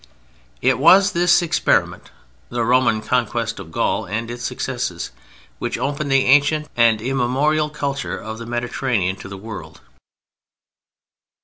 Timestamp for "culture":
7.69-8.17